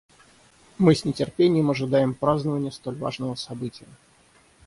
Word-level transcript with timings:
Мы 0.79 0.95
с 0.95 1.05
нетерпением 1.05 1.69
ожидаем 1.69 2.15
празднования 2.15 2.71
столь 2.71 2.95
важного 2.95 3.35
события. 3.35 3.85